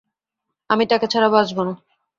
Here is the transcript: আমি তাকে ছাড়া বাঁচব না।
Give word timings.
আমি 0.69 0.83
তাকে 0.85 1.07
ছাড়া 1.07 1.29
বাঁচব 1.29 1.57
না। 1.59 1.73